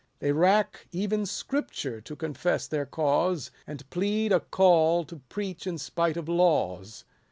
[0.17, 5.77] They rack even Scripture to confess their cause, And plead a call to preach in
[5.77, 7.03] spite of laws.